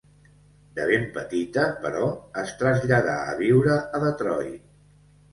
[0.77, 2.07] De ben petita, però,
[2.43, 4.65] es traslladà a viure a Detroit.